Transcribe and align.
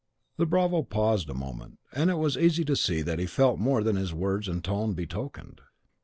The 0.37 0.47
bravo 0.47 0.81
paused 0.81 1.29
a 1.29 1.35
moment, 1.35 1.77
and 1.93 2.09
it 2.09 2.15
was 2.17 2.35
easy 2.35 2.65
to 2.65 2.75
see 2.75 3.03
that 3.03 3.19
he 3.19 3.27
felt 3.27 3.59
more 3.59 3.83
than 3.83 3.97
his 3.97 4.15
words 4.15 4.47
and 4.47 4.63
tone 4.63 4.95
betokened. 4.95 5.61